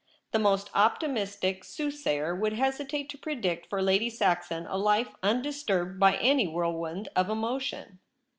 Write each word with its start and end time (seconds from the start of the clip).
The 0.31 0.39
most 0.39 0.71
optimistic 0.73 1.63
soothsayer 1.63 2.33
would 2.35 2.53
hesitate 2.53 3.07
to 3.09 3.19
predict 3.19 3.69
for 3.69 3.83
Lady 3.83 4.09
Saxon 4.09 4.65
a 4.65 4.75
life 4.75 5.13
undisturbed 5.21 5.99
by 5.99 6.15
any 6.17 6.47
whirlwind 6.47 7.09
of 7.15 7.29
emotion. 7.29 7.99